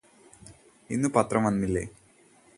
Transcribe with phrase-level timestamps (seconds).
[0.89, 1.85] ഇന്നു പത്രം വന്നില്ലേ